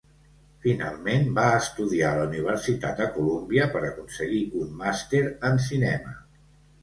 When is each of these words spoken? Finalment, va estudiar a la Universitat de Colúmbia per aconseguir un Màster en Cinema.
Finalment, 0.61 1.25
va 1.39 1.43
estudiar 1.57 2.13
a 2.13 2.15
la 2.19 2.23
Universitat 2.31 3.03
de 3.03 3.07
Colúmbia 3.17 3.67
per 3.75 3.83
aconseguir 3.89 4.41
un 4.61 4.71
Màster 4.81 5.23
en 5.51 5.61
Cinema. 5.67 6.17